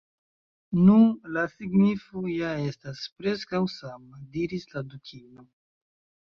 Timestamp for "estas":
2.71-3.05